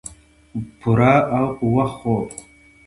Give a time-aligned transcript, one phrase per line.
[0.79, 2.27] پوره او پۀ وخت خوب